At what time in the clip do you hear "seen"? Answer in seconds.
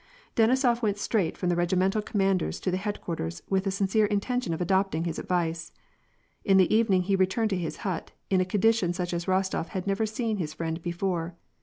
10.07-10.37